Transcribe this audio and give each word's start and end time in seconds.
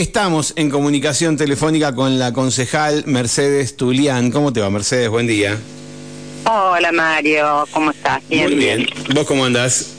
Estamos 0.00 0.54
en 0.56 0.70
comunicación 0.70 1.36
telefónica 1.36 1.94
con 1.94 2.18
la 2.18 2.32
concejal 2.32 3.04
Mercedes 3.04 3.76
Tulián. 3.76 4.30
¿Cómo 4.30 4.50
te 4.50 4.58
va, 4.58 4.70
Mercedes? 4.70 5.10
Buen 5.10 5.26
día. 5.26 5.58
Hola, 6.46 6.90
Mario. 6.90 7.68
¿Cómo 7.70 7.90
estás? 7.90 8.22
Muy 8.30 8.54
bien. 8.54 8.88
¿Vos 9.14 9.26
cómo 9.26 9.44
andás? 9.44 9.92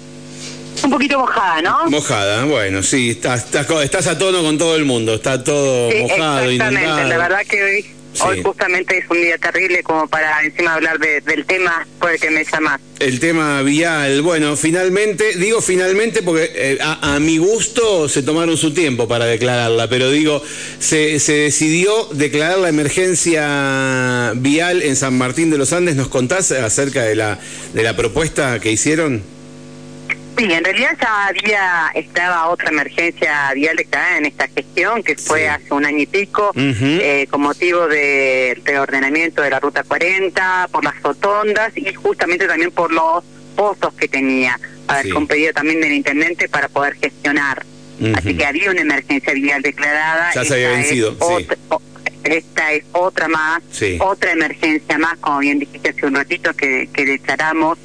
Un 0.84 0.90
poquito 0.90 1.20
mojada, 1.20 1.62
¿no? 1.62 1.88
Mojada, 1.92 2.46
bueno, 2.46 2.82
sí, 2.82 3.12
estás, 3.12 3.46
estás, 3.54 4.08
a 4.08 4.18
tono 4.18 4.42
con 4.42 4.58
todo 4.58 4.76
el 4.76 4.86
mundo, 4.86 5.14
está 5.14 5.44
todo 5.44 5.92
mojado, 5.92 6.50
exactamente, 6.50 7.04
la 7.08 7.18
verdad 7.20 7.42
que 7.48 7.64
hoy 7.64 7.86
Hoy 8.20 8.44
justamente 8.44 8.98
es 8.98 9.06
un 9.10 9.22
día 9.22 9.38
terrible 9.38 9.82
como 9.84 10.08
para 10.08 10.44
encima 10.44 10.74
hablar 10.74 11.00
del 11.00 11.46
tema 11.46 11.88
por 12.00 12.12
el 12.12 12.20
que 12.20 12.30
me 12.30 12.44
llamas. 12.44 12.80
El 13.00 13.20
tema 13.20 13.62
vial, 13.64 14.22
bueno, 14.22 14.56
finalmente, 14.56 15.36
digo 15.38 15.62
finalmente 15.62 16.22
porque 16.22 16.52
eh, 16.54 16.78
a, 16.82 17.18
mi 17.20 17.38
gusto 17.38 18.08
se 18.10 18.22
tomaron 18.22 18.58
su 18.58 18.74
tiempo 18.74 19.08
para 19.08 19.26
declararla, 19.26 19.88
pero 19.88 20.12
digo, 20.12 20.44
se, 20.80 21.20
se 21.20 21.34
decidió 21.34 22.10
declarar 22.12 22.60
la 22.60 22.70
emergencia 22.70 24.34
vial 24.36 24.84
en 24.84 24.96
San 24.96 25.18
Martín 25.18 25.50
de 25.50 25.58
los 25.58 25.74
Andes. 25.74 25.96
¿Nos 25.96 26.10
contás 26.10 26.52
acerca 26.52 27.04
de 27.04 27.16
la, 27.16 27.40
de 27.74 27.84
la 27.84 27.96
propuesta 27.96 28.60
que 28.60 28.72
hicieron? 28.72 29.24
Sí, 30.38 30.52
en 30.52 30.64
realidad 30.64 30.98
ya 31.00 31.28
había, 31.28 31.92
estaba 31.94 32.48
otra 32.48 32.70
emergencia 32.70 33.52
vial 33.54 33.76
declarada 33.76 34.18
en 34.18 34.26
esta 34.26 34.48
gestión, 34.48 35.04
que 35.04 35.16
fue 35.16 35.48
hace 35.48 35.74
un 35.74 35.86
año 35.86 36.00
y 36.00 36.06
pico, 36.06 36.52
eh, 36.56 37.28
con 37.30 37.42
motivo 37.42 37.88
del 37.88 38.64
reordenamiento 38.64 39.42
de 39.42 39.50
la 39.50 39.60
Ruta 39.60 39.84
40, 39.84 40.70
por 40.72 40.84
las 40.84 41.00
rotondas 41.02 41.74
y 41.76 41.94
justamente 41.94 42.48
también 42.48 42.72
por 42.72 42.92
los 42.92 43.24
pozos 43.56 43.94
que 43.94 44.08
tenía, 44.08 44.60
con 45.14 45.28
pedido 45.28 45.54
también 45.54 45.82
del 45.82 45.94
intendente 45.94 46.50
para 46.50 46.68
poder 46.70 46.96
gestionar. 46.96 47.66
Así 48.16 48.36
que 48.36 48.46
había 48.46 48.72
una 48.72 48.82
emergencia 48.82 49.34
vial 49.34 49.62
declarada. 49.62 50.32
Ya 50.34 50.44
se 50.44 50.54
había 50.56 50.70
vencido, 50.72 51.16
esta 52.24 52.72
es 52.72 52.84
otra 52.92 53.28
más, 53.28 53.62
otra 54.00 54.32
emergencia 54.32 54.98
más, 54.98 55.18
como 55.20 55.40
bien 55.40 55.60
dijiste 55.60 55.90
hace 55.90 56.06
un 56.06 56.16
ratito, 56.16 56.54
que, 56.54 56.88
que 56.94 57.06
declaramos 57.06 57.78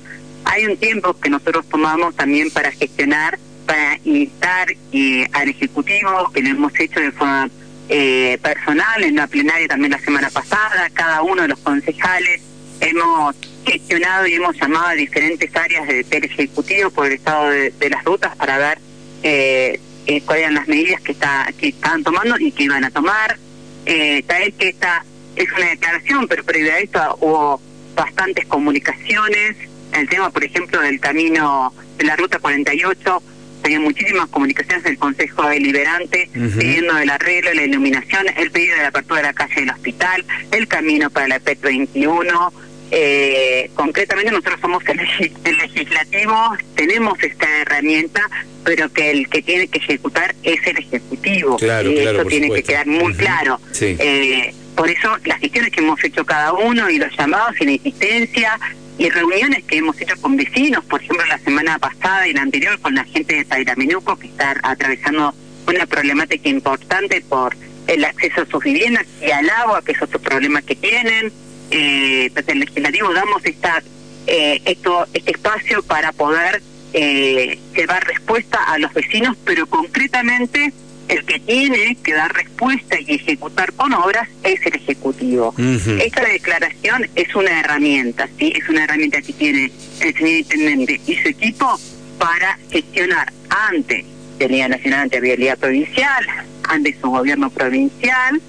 hay 0.47 0.67
un 0.67 0.77
tiempo 0.77 1.19
que 1.19 1.29
nosotros 1.29 1.67
tomamos 1.69 2.15
también 2.17 2.51
para 2.51 2.71
gestionar, 2.73 3.39
para 3.67 3.99
instar 4.05 4.69
eh, 4.93 5.27
al 5.33 5.49
Ejecutivo, 5.49 6.31
que 6.33 6.43
lo 6.43 6.51
hemos 6.51 6.79
hecho 6.79 7.01
de 7.01 7.13
forma 7.13 7.51
eh, 7.89 8.39
personal 8.43 9.05
en 9.05 9.17
la 9.17 9.27
plenaria 9.27 9.69
también 9.69 9.93
la 9.93 10.01
semana 10.01 10.31
pasada, 10.31 10.89
cada 10.95 11.23
uno 11.23 11.43
de 11.43 11.49
los 11.49 11.59
concejales 11.59 12.41
hemos 12.81 13.37
gestionado 13.65 14.27
y 14.27 14.35
hemos 14.35 14.57
llamado 14.57 14.87
a 14.87 14.95
diferentes 14.95 15.55
áreas 15.55 15.87
del 15.87 16.25
Ejecutivo 16.25 16.91
por 16.91 17.07
el 17.07 17.15
estado 17.15 17.51
de, 17.51 17.91
las 17.91 18.05
rutas 18.05 18.35
para 18.37 18.59
ver 18.59 18.79
eh, 19.23 19.81
eh, 20.07 20.23
cuáles 20.23 20.45
eran 20.45 20.55
las 20.55 20.69
medidas 20.69 21.01
que, 21.01 21.13
está, 21.13 21.53
que 21.59 21.69
estaban 21.69 22.05
tomando 22.05 22.37
y 22.39 22.53
que 22.53 22.65
iban 22.65 22.85
a 22.85 22.91
tomar. 22.91 23.39
Eh, 23.87 24.25
que 24.59 24.69
esta 24.69 25.05
es 25.37 25.51
una 25.53 25.69
declaración, 25.71 26.27
pero 26.29 26.45
previo 26.45 26.73
a 26.73 26.79
esto 26.79 27.19
hubo 27.21 27.61
bastantes 27.95 28.47
comunicaciones 28.47 29.57
el 29.93 30.09
tema, 30.09 30.31
por 30.31 30.45
ejemplo, 30.45 30.81
del 30.81 31.01
camino 31.01 31.73
de 31.99 32.05
la 32.05 32.17
Ruta 32.17 32.39
48, 32.39 33.23
tenía 33.63 33.81
muchísimas 33.81 34.29
comunicaciones 34.29 34.85
del 34.85 34.99
Consejo 34.99 35.49
Deliberante 35.49 36.31
pidiendo 36.33 36.97
el 36.99 37.11
arreglo, 37.11 37.53
la 37.53 37.65
iluminación, 37.65 38.27
el 38.37 38.51
pedido 38.51 38.77
de 38.77 38.83
la 38.83 38.89
apertura 38.89 39.21
de 39.21 39.27
la 39.27 39.33
calle 39.33 39.55
del 39.57 39.71
hospital, 39.71 40.25
el 40.53 40.69
camino 40.69 41.11
para 41.11 41.29
la 41.29 41.41
PET 41.41 41.61
21. 41.63 42.53
Eh, 42.93 43.69
concretamente 43.75 44.31
nosotros 44.31 44.61
somos 44.61 44.85
el, 44.87 44.99
legislativo, 45.59 46.57
tenemos 46.77 47.21
esta 47.21 47.49
herramienta, 47.63 48.21
pero 48.65 48.93
que 48.93 49.11
el 49.11 49.29
que 49.29 49.43
tiene 49.43 49.67
que 49.67 49.79
ejecutar 49.79 50.35
es 50.45 50.65
el 50.65 50.79
ejecutivo. 50.79 51.57
Claro, 51.57 51.91
y 51.91 51.99
eso 51.99 52.25
tiene 52.27 52.51
que 52.51 52.63
quedar 52.63 52.87
muy 52.87 53.15
claro. 53.15 53.61
Eh, 53.81 54.55
por 54.77 54.89
eso 54.89 55.17
las 55.25 55.41
gestiones 55.41 55.73
que 55.73 55.81
hemos 55.81 56.03
hecho 56.05 56.25
cada 56.25 56.53
uno 56.53 56.89
y 56.89 56.99
los 56.99 57.11
llamados 57.17 57.61
y 57.61 57.65
la 57.65 57.73
insistencia 57.73 58.61
y 58.99 59.11
reuniones 59.11 59.65
que 59.65 59.79
hemos 59.79 60.01
hecho 60.01 60.17
con 60.21 60.37
vecinos, 60.37 60.85
por 60.85 61.03
ejemplo 61.03 61.25
la 61.27 61.39
semana 61.39 61.79
pasada 61.79 62.27
y 62.27 62.33
la 62.33 62.43
anterior 62.43 62.81
con 62.81 62.95
la 62.95 63.05
gente 63.05 63.37
de 63.37 63.45
Tairamenuco 63.45 64.17
que 64.17 64.29
está 64.29 64.55
atravesando 64.63 65.35
una 65.67 65.87
problemática 65.87 66.49
importante 66.49 67.21
por 67.23 67.57
el 67.87 68.05
acceso 68.05 68.43
a 68.43 68.47
sus 68.47 68.65
viviendas 68.65 69.07
y 69.21 69.31
al 69.31 69.49
agua, 69.51 69.83
que 69.83 69.93
es 69.93 70.03
otro 70.03 70.19
problema 70.19 70.63
que 70.63 70.75
tienen. 70.75 71.33
Eh, 71.71 72.31
desde 72.33 72.53
el 72.53 72.61
legislativo 72.61 73.13
damos 73.13 73.45
esta, 73.45 73.83
eh, 74.27 74.61
esto, 74.65 75.07
este 75.13 75.33
espacio 75.33 75.83
para 75.83 76.13
poder 76.13 76.63
eh, 76.93 77.59
llevar 77.75 78.07
respuesta 78.07 78.63
a 78.65 78.79
los 78.79 78.93
vecinos, 78.95 79.37
pero 79.45 79.67
concretamente 79.67 80.73
el 81.09 81.25
que 81.25 81.39
tiene 81.41 81.97
que 82.03 82.15
dar 82.15 82.33
respuesta 82.35 82.99
y 83.01 83.15
ejecutar 83.15 83.73
con 83.73 83.93
obras 83.95 84.29
es 84.43 84.65
el 84.67 84.75
Ejecutivo. 84.75 85.55
Esta 85.59 86.25
declaración 86.25 87.09
es 87.15 87.35
una 87.35 87.61
herramienta, 87.61 88.29
¿sí? 88.39 88.53
Es 88.57 88.69
una 88.69 88.85
herramienta 88.85 89.21
que 89.23 89.33
tiene 89.33 89.71
el 90.01 90.15
señor 90.15 90.39
Intendente 90.39 91.01
y 91.07 91.15
su 91.17 91.29
equipo 91.29 91.79
para 92.19 92.59
gestionar 92.71 93.33
ante 93.51 94.05
Tenía 94.39 94.69
Nacional 94.69 95.01
ante 95.01 95.21
Vialidad 95.21 95.59
Provincial, 95.59 96.27
ante 96.65 96.95
su 97.01 97.09
gobierno 97.09 97.51
provincial, 97.51 98.41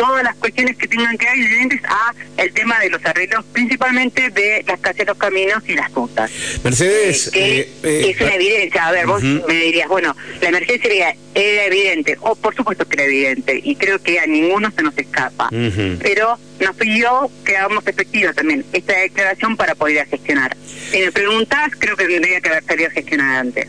todas 0.00 0.24
las 0.24 0.34
cuestiones 0.36 0.78
que 0.78 0.88
tengan 0.88 1.18
que 1.18 1.26
ver 1.26 1.36
diferentes 1.36 1.82
a 1.84 2.14
el 2.38 2.52
tema 2.54 2.78
de 2.80 2.88
los 2.88 3.04
arreglos, 3.04 3.44
principalmente 3.52 4.30
de 4.30 4.64
las 4.66 4.80
calles, 4.80 5.06
los 5.06 5.18
caminos 5.18 5.62
y 5.68 5.74
las 5.74 5.92
rutas. 5.92 6.30
Mercedes, 6.64 7.30
eh, 7.34 7.68
eh, 7.82 8.06
es 8.08 8.18
una 8.18 8.34
evidencia. 8.34 8.86
A 8.86 8.92
ver, 8.92 9.06
vos 9.06 9.22
me 9.22 9.54
dirías, 9.54 9.88
bueno, 9.88 10.16
la 10.40 10.48
emergencia 10.48 11.14
era, 11.34 11.64
evidente, 11.66 12.16
o 12.20 12.34
por 12.34 12.56
supuesto 12.56 12.88
que 12.88 12.94
era 12.94 13.04
evidente, 13.04 13.60
y 13.62 13.76
creo 13.76 14.02
que 14.02 14.18
a 14.18 14.26
ninguno 14.26 14.72
se 14.74 14.82
nos 14.82 14.96
escapa. 14.96 15.50
Pero 15.50 16.38
nos 16.60 16.76
pidió 16.76 17.30
que 17.44 17.58
hagamos 17.58 17.86
efectiva 17.86 18.32
también 18.32 18.64
esta 18.72 18.96
declaración 18.98 19.58
para 19.58 19.74
poder 19.74 20.06
gestionar. 20.06 20.56
Si 20.90 20.98
me 20.98 21.12
preguntas, 21.12 21.72
creo 21.78 21.94
que 21.94 22.06
tendría 22.06 22.40
que 22.40 22.48
haber 22.48 22.64
salido 22.64 22.88
a 22.88 22.92
gestionar 22.92 23.40
antes. 23.40 23.68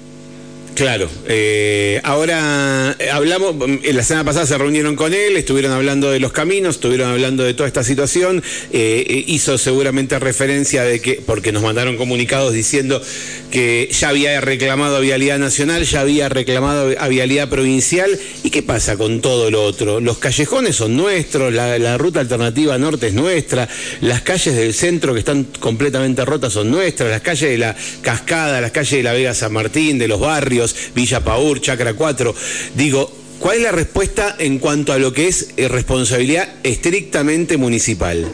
Claro, 0.76 1.10
eh, 1.28 2.00
ahora 2.04 2.96
eh, 2.98 3.10
hablamos, 3.10 3.56
mm, 3.56 3.80
la 3.94 4.04
semana 4.04 4.24
pasada 4.24 4.46
se 4.46 4.58
reunieron 4.58 4.96
con 4.96 5.14
él, 5.14 5.36
estuvieron 5.36 5.74
hablando 5.74 6.10
de 6.10 6.20
los 6.20 6.32
caminos, 6.32 6.76
estuvieron 6.76 7.12
hablando 7.12 7.44
de 7.44 7.54
toda 7.54 7.68
esta 7.68 7.84
situación, 7.84 8.42
eh, 8.72 9.24
hizo 9.28 9.58
seguramente 9.58 10.18
referencia 10.18 10.84
de 10.84 11.02
que, 11.02 11.22
porque 11.26 11.52
nos 11.52 11.62
mandaron 11.62 11.98
comunicados 11.98 12.54
diciendo 12.54 13.02
que 13.52 13.90
ya 13.92 14.10
había 14.10 14.40
reclamado 14.40 14.96
a 14.96 15.00
Vialidad 15.02 15.40
Nacional, 15.40 15.84
ya 15.84 16.02
había 16.02 16.30
reclamado 16.30 16.96
a 16.98 17.08
Vialidad 17.10 17.50
Provincial, 17.50 18.10
¿y 18.44 18.50
qué 18.50 18.64
pasa 18.64 18.96
con 18.96 19.20
todo 19.20 19.52
lo 19.52 19.64
otro? 19.64 20.00
Los 20.00 20.20
callejones 20.20 20.78
son 20.78 20.96
nuestros, 20.96 21.54
la, 21.54 21.78
la 21.80 21.98
ruta 21.98 22.22
alternativa 22.22 22.78
norte 22.78 23.08
es 23.08 23.14
nuestra, 23.14 23.68
las 24.00 24.22
calles 24.22 24.56
del 24.56 24.74
centro 24.74 25.14
que 25.14 25.20
están 25.20 25.44
completamente 25.60 26.24
rotas 26.24 26.54
son 26.54 26.72
nuestras, 26.72 27.10
las 27.10 27.22
calles 27.22 27.50
de 27.50 27.58
la 27.58 27.76
Cascada, 28.02 28.62
las 28.62 28.72
calles 28.72 28.92
de 28.92 29.04
la 29.04 29.14
Vega 29.14 29.34
San 29.34 29.52
Martín, 29.52 30.00
de 30.00 30.08
los 30.08 30.20
barrios, 30.20 30.61
Villa 30.94 31.24
Paur, 31.24 31.60
Chacra 31.62 31.94
4. 31.94 32.36
Digo, 32.76 33.12
¿cuál 33.40 33.58
es 33.58 33.64
la 33.64 33.72
respuesta 33.72 34.36
en 34.40 34.60
cuanto 34.60 34.94
a 34.94 34.98
lo 34.98 35.14
que 35.14 35.28
es 35.28 35.54
eh, 35.58 35.68
responsabilidad 35.68 36.48
estrictamente 36.64 37.58
municipal? 37.58 38.32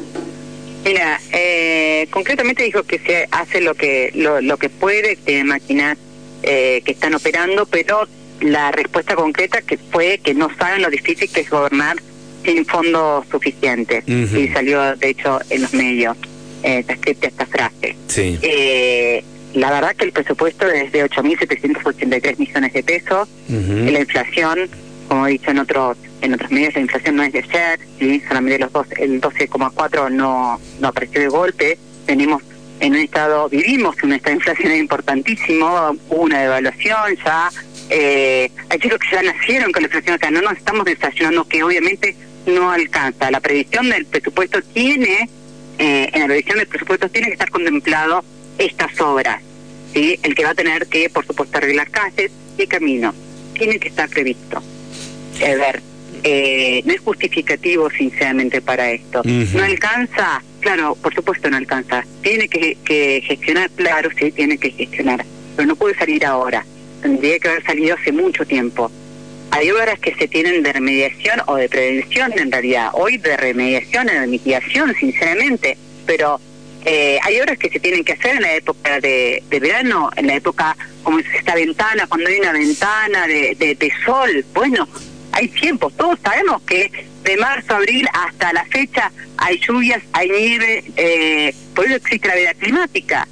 Mira, 0.85 1.19
eh, 1.33 2.07
concretamente 2.11 2.63
dijo 2.63 2.83
que 2.83 2.99
se 2.99 3.27
hace 3.31 3.61
lo 3.61 3.75
que 3.75 4.11
lo, 4.13 4.57
que 4.57 4.69
puede, 4.69 5.17
que 5.17 5.43
máquinas 5.43 5.97
eh, 6.43 6.81
que 6.85 6.91
están 6.93 7.13
operando, 7.13 7.65
pero 7.65 8.07
la 8.39 8.71
respuesta 8.71 9.15
concreta 9.15 9.61
que 9.61 9.77
fue 9.77 10.19
que 10.23 10.33
no 10.33 10.49
saben 10.57 10.81
lo 10.81 10.89
difícil 10.89 11.29
que 11.29 11.41
es 11.41 11.49
gobernar 11.49 11.97
sin 12.45 12.65
fondos 12.65 13.25
suficientes. 13.29 14.03
Y 14.07 14.47
salió, 14.49 14.95
de 14.95 15.09
hecho, 15.09 15.39
en 15.49 15.63
los 15.63 15.73
medios, 15.73 16.15
eh, 16.63 16.83
escrita 16.87 17.27
esta 17.27 17.45
frase. 17.45 17.95
Sí. 18.07 18.39
Eh, 18.41 19.23
la 19.57 19.71
verdad 19.71 19.95
que 19.95 20.05
el 20.05 20.11
presupuesto 20.11 20.67
es 20.67 20.91
de 20.91 21.03
8.783 21.09 22.37
millones 22.37 22.73
de 22.73 22.83
pesos. 22.83 23.27
La 23.49 23.99
inflación, 23.99 24.69
como 25.07 25.25
he 25.25 25.31
dicho 25.31 25.49
en 25.49 25.59
otros 25.59 25.97
en 26.21 26.33
otros 26.33 26.51
medios, 26.51 26.75
la 26.75 26.81
inflación 26.81 27.15
no 27.15 27.23
es 27.23 27.33
de 27.33 27.39
ayer, 27.39 27.79
¿sí? 27.99 28.21
solamente 28.27 28.59
los 28.59 28.71
dos, 28.71 28.87
el 28.97 29.21
12,4 29.21 30.11
no, 30.11 30.59
no 30.79 30.87
apareció 30.87 31.21
de 31.21 31.27
golpe. 31.27 31.77
Tenemos 32.05 32.43
en 32.79 32.93
un 32.93 32.99
estado, 32.99 33.49
vivimos 33.49 33.95
en 33.99 34.05
un 34.05 34.13
estado 34.13 34.31
de 34.31 34.37
inflación 34.37 34.75
importantísimo, 34.75 35.97
hubo 36.09 36.21
una 36.21 36.41
devaluación 36.41 37.17
ya. 37.25 37.49
Eh, 37.89 38.51
hay 38.69 38.79
chicos 38.79 38.99
que 38.99 39.15
ya 39.15 39.23
nacieron 39.23 39.71
con 39.71 39.81
la 39.81 39.87
inflación 39.87 40.15
acá, 40.15 40.29
no 40.29 40.41
nos 40.41 40.57
estamos 40.57 40.85
desayunando 40.85 41.47
que 41.47 41.63
obviamente 41.63 42.15
no 42.45 42.71
alcanza. 42.71 43.31
La 43.31 43.39
previsión 43.39 43.89
del 43.89 44.05
presupuesto 44.05 44.61
tiene, 44.73 45.29
eh, 45.79 46.09
en 46.13 46.19
la 46.19 46.27
previsión 46.27 46.59
del 46.59 46.67
presupuesto 46.67 47.09
tiene 47.09 47.27
que 47.27 47.33
estar 47.33 47.49
contemplado 47.49 48.23
estas 48.57 48.99
obras. 49.01 49.46
¿Sí? 49.97 50.19
El 50.23 50.35
que 50.35 50.43
va 50.43 50.51
a 50.51 50.55
tener 50.55 50.87
que, 50.87 51.09
por 51.09 51.25
supuesto, 51.25 51.57
arreglar 51.57 51.89
calles 51.89 52.31
y 52.57 52.67
caminos. 52.67 53.15
Tiene 53.53 53.79
que 53.79 53.87
estar 53.89 54.07
previsto. 54.09 54.57
A 54.57 55.55
ver, 55.55 55.81
eh, 56.23 56.81
no 56.85 56.93
es 56.93 57.01
justificativo, 57.01 57.89
sinceramente, 57.89 58.61
para 58.61 58.91
esto. 58.91 59.21
¿No 59.23 59.63
alcanza? 59.63 60.41
Claro, 60.59 60.95
por 60.95 61.13
supuesto 61.13 61.49
no 61.49 61.57
alcanza. 61.57 62.05
Tiene 62.21 62.47
que, 62.47 62.77
que 62.83 63.23
gestionar, 63.25 63.69
claro, 63.71 64.09
sí, 64.17 64.31
tiene 64.31 64.57
que 64.57 64.71
gestionar. 64.71 65.25
Pero 65.55 65.67
no 65.67 65.75
puede 65.75 65.95
salir 65.95 66.25
ahora. 66.25 66.65
Tendría 67.01 67.39
que 67.39 67.47
haber 67.47 67.63
salido 67.63 67.95
hace 67.95 68.11
mucho 68.11 68.45
tiempo. 68.45 68.91
hay 69.51 69.71
obras 69.71 69.99
que 69.99 70.13
se 70.15 70.27
tienen 70.27 70.61
de 70.61 70.73
remediación 70.73 71.41
o 71.47 71.55
de 71.55 71.69
prevención 71.69 72.31
en 72.37 72.51
realidad, 72.51 72.89
hoy 72.93 73.17
de 73.17 73.37
remediación 73.37 74.09
o 74.09 74.11
de 74.11 74.27
mitigación, 74.27 74.93
sinceramente, 74.99 75.77
pero 76.05 76.39
eh, 76.89 77.19
hay 77.21 77.37
obras 77.41 77.57
que 77.57 77.69
se 77.69 77.81
tienen 77.81 78.05
que 78.05 78.13
hacer 78.13 78.37
en 78.37 78.43
la 78.43 78.53
época 78.53 79.01
de, 79.01 79.43
verano, 79.49 80.09
en 80.15 80.27
la 80.27 80.35
época 80.35 80.77
como 81.03 81.19
es 81.19 81.25
esta 81.35 81.53
ventana, 81.53 82.07
cuando 82.07 82.29
hay 82.29 82.39
una 82.39 82.53
ventana 82.53 83.27
de, 83.27 83.55
de, 83.55 83.93
sol, 84.05 84.45
bueno, 84.53 84.87
hay 85.33 85.49
tiempos, 85.49 85.91
todos 85.97 86.17
sabemos 86.23 86.61
que 86.61 86.89
de 87.25 87.35
marzo 87.35 87.73
a 87.73 87.77
abril 87.77 88.07
hasta 88.13 88.53
la 88.53 88.63
fecha 88.65 89.11
hay 89.35 89.59
lluvias, 89.59 90.01
hay 90.13 90.29
nieve, 90.29 90.85
eh, 90.95 91.53
por 91.75 91.85
eso 91.85 91.95
existe 91.95 92.25
la 92.29 92.35
vida 92.35 92.53
climática. 92.53 93.27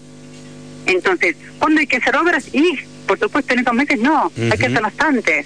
Entonces, 0.85 1.37
¿cuándo 1.57 1.79
hay 1.79 1.87
que 1.87 1.95
hacer 1.95 2.13
obras? 2.17 2.53
Y, 2.53 2.77
por 3.07 3.17
supuesto, 3.17 3.53
en 3.53 3.59
estos 3.59 3.73
meses 3.73 3.99
no, 4.01 4.33
hay 4.35 4.57
que 4.57 4.65
hacer 4.65 4.81
bastante. 4.81 5.45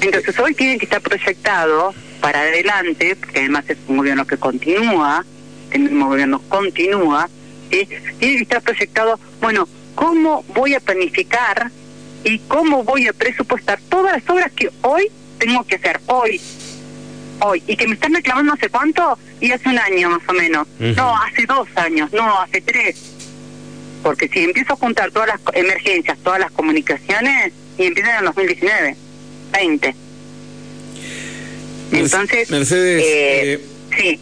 Entonces, 0.00 0.36
hoy 0.40 0.54
tiene 0.54 0.76
que 0.78 0.86
estar 0.86 1.00
proyectado 1.00 1.94
para 2.20 2.40
adelante, 2.40 3.14
porque 3.14 3.38
además 3.38 3.64
es 3.68 3.78
un 3.86 3.98
gobierno 3.98 4.26
que 4.26 4.36
continúa, 4.36 5.24
el 5.70 5.82
mismo 5.82 6.08
gobierno 6.08 6.42
continúa, 6.48 7.28
¿sí? 7.70 7.86
que 8.18 8.36
estar 8.36 8.62
proyectado, 8.62 9.18
bueno, 9.40 9.68
¿cómo 9.94 10.44
voy 10.54 10.74
a 10.74 10.80
planificar 10.80 11.70
y 12.24 12.38
cómo 12.40 12.84
voy 12.84 13.06
a 13.06 13.12
presupuestar 13.12 13.80
todas 13.88 14.16
las 14.16 14.30
obras 14.30 14.52
que 14.52 14.70
hoy 14.82 15.10
tengo 15.38 15.64
que 15.64 15.76
hacer, 15.76 16.00
hoy, 16.06 16.40
hoy, 17.40 17.62
y 17.66 17.76
que 17.76 17.86
me 17.86 17.94
están 17.94 18.14
reclamando 18.14 18.54
hace 18.54 18.68
cuánto, 18.68 19.18
y 19.40 19.52
hace 19.52 19.68
un 19.68 19.78
año 19.78 20.10
más 20.10 20.28
o 20.28 20.32
menos, 20.32 20.66
no, 20.78 21.16
hace 21.16 21.44
dos 21.46 21.68
años, 21.76 22.12
no, 22.12 22.40
hace 22.40 22.60
tres, 22.60 22.96
porque 24.02 24.28
si 24.28 24.40
empiezo 24.40 24.72
a 24.72 24.76
juntar 24.76 25.10
todas 25.10 25.28
las 25.28 25.40
emergencias, 25.54 26.18
todas 26.22 26.40
las 26.40 26.50
comunicaciones, 26.52 27.52
y 27.78 27.84
empiezan 27.84 28.12
en 28.12 28.18
el 28.20 28.24
2019, 28.26 28.96
20. 29.52 29.94
Entonces, 31.92 32.50
Mercedes, 32.50 33.02
eh, 33.02 33.52
eh, 33.52 33.60
sí. 33.96 34.20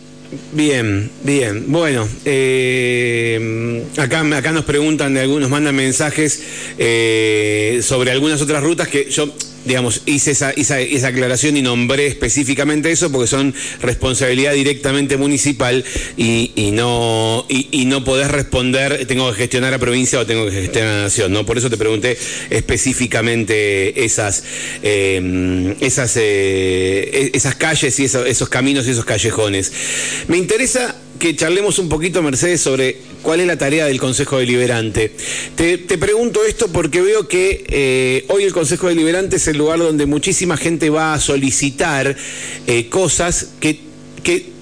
Bien, 0.53 1.11
bien. 1.23 1.65
Bueno, 1.69 2.09
eh, 2.25 3.85
acá, 3.97 4.21
acá 4.37 4.53
nos 4.53 4.65
preguntan 4.65 5.15
de 5.15 5.21
algunos, 5.21 5.51
mandan 5.51 5.77
mensajes 5.77 6.43
eh, 6.79 7.81
sobre 7.83 8.11
algunas 8.11 8.41
otras 8.41 8.63
rutas 8.63 8.89
que 8.89 9.11
yo 9.11 9.33
digamos, 9.65 10.03
hice 10.07 10.33
esa, 10.33 10.51
esa, 10.51 11.07
aclaración 11.07 11.57
y 11.57 11.63
nombré 11.63 12.07
específicamente 12.07 12.91
eso 12.91 13.11
porque 13.11 13.27
son 13.27 13.55
responsabilidad 13.81 14.53
directamente 14.55 15.17
municipal 15.17 15.85
y, 16.17 16.53
y 16.55 16.71
no 16.71 17.47
y, 17.49 17.85
no 17.87 18.05
podés 18.05 18.31
responder, 18.31 19.07
tengo 19.07 19.31
que 19.31 19.39
gestionar 19.39 19.75
a 19.75 19.79
provincia 19.79 20.19
o 20.19 20.27
tengo 20.27 20.47
que 20.47 20.53
gestionar 20.53 20.91
a 20.91 21.03
nación, 21.03 21.33
¿no? 21.33 21.45
Por 21.47 21.59
eso 21.59 21.71
te 21.71 21.77
pregunté 21.77 22.17
específicamente 22.51 24.05
esas, 24.05 24.45
em, 24.83 25.75
esas, 25.81 26.17
eh, 26.17 27.31
esas 27.35 27.55
calles 27.57 27.99
y 28.01 28.05
esos 28.05 28.49
caminos 28.49 28.87
y 28.87 28.91
esos 28.91 29.05
callejones. 29.05 29.73
Me 30.29 30.39
interesa 30.39 30.97
que 31.25 31.35
charlemos 31.35 31.79
un 31.79 31.89
poquito, 31.89 32.21
Mercedes, 32.21 32.61
sobre 32.61 32.99
cuál 33.23 33.41
es 33.41 33.47
la 33.47 33.57
tarea 33.57 33.87
del 33.87 33.99
Consejo 33.99 34.37
Deliberante. 34.37 35.11
Te, 35.57 35.79
pregunto 35.97 36.45
esto 36.45 36.69
porque 36.69 37.01
veo 37.01 37.29
que 37.29 37.65
eh, 37.67 38.27
hoy 38.29 38.45
el 38.45 38.53
Consejo 38.53 38.89
Deliberante 38.89 39.37
es 39.37 39.49
el 39.49 39.57
lugar 39.57 39.79
donde 39.79 40.05
muchísima 40.05 40.59
gente 40.59 40.91
va 40.91 41.15
a 41.15 41.21
solicitar 41.21 42.15
eh, 42.67 42.91
cosas 42.91 43.53
que, 43.59 43.79
que 44.23 44.54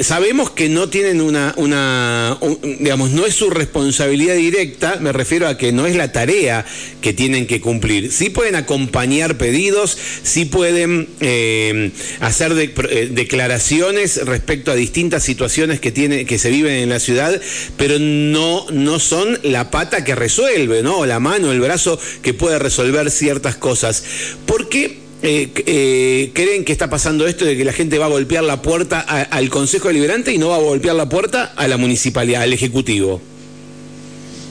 sabemos 0.00 0.50
que 0.50 0.68
no 0.68 0.88
tienen 0.88 1.20
una, 1.20 1.54
una 1.56 2.38
digamos, 2.62 3.10
no 3.10 3.26
es 3.26 3.34
su 3.34 3.50
responsabilidad 3.50 4.34
directa, 4.34 4.98
me 5.00 5.12
refiero 5.12 5.46
a 5.48 5.56
que 5.56 5.72
no 5.72 5.86
es 5.86 5.96
la 5.96 6.12
tarea 6.12 6.64
que 7.00 7.12
tienen 7.12 7.46
que 7.46 7.60
cumplir. 7.60 8.12
Sí 8.12 8.30
pueden 8.30 8.54
acompañar 8.54 9.38
pedidos, 9.38 9.96
sí 10.22 10.44
pueden 10.44 11.08
eh, 11.20 11.90
hacer 12.20 12.52
eh, 12.52 13.08
declaraciones 13.10 14.24
respecto 14.24 14.70
a 14.70 14.74
distintas 14.74 15.22
situaciones 15.22 15.80
que, 15.80 15.92
tiene, 15.92 16.24
que 16.24 16.38
se 16.38 16.50
viven 16.50 16.74
en 16.74 16.88
la 16.88 17.00
ciudad, 17.00 17.40
pero 17.76 17.98
no, 17.98 18.66
no 18.70 18.98
son 18.98 19.38
la 19.42 19.70
pata 19.70 20.04
que 20.04 20.14
resuelve, 20.14 20.82
¿no? 20.82 20.98
O 20.98 21.06
la 21.06 21.20
mano, 21.20 21.52
el 21.52 21.60
brazo 21.60 21.98
que 22.22 22.34
puede 22.34 22.58
resolver 22.58 23.10
ciertas 23.10 23.56
cosas. 23.56 24.04
¿Por 24.46 24.68
qué? 24.68 25.01
Eh, 25.22 25.50
eh, 25.54 26.30
creen 26.34 26.64
que 26.64 26.72
está 26.72 26.90
pasando 26.90 27.26
esto 27.26 27.44
de 27.44 27.56
que 27.56 27.64
la 27.64 27.72
gente 27.72 27.98
va 27.98 28.06
a 28.06 28.08
golpear 28.08 28.42
la 28.42 28.60
puerta 28.60 29.00
al 29.00 29.48
Consejo 29.50 29.88
Deliberante 29.88 30.32
y 30.32 30.38
no 30.38 30.48
va 30.48 30.56
a 30.56 30.60
golpear 30.60 30.96
la 30.96 31.08
puerta 31.08 31.52
a 31.56 31.68
la 31.68 31.76
municipalidad, 31.76 32.42
al 32.42 32.52
Ejecutivo? 32.52 33.20